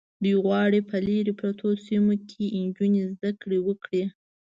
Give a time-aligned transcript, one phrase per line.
[0.23, 4.03] دوی غواړي په لرې پرتو سیمو کې نجونې زده کړې وکړي.